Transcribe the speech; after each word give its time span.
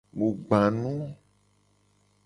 Mu 0.17 0.27
gba 0.37 0.61
nu. 0.79 0.93